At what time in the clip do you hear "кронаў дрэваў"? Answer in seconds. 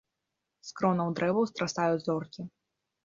0.79-1.45